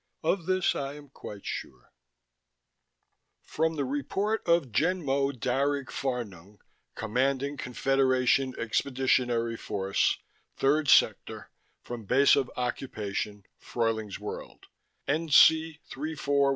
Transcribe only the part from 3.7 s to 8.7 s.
the Report of Genmo. Darad Farnung, Commanding Confederation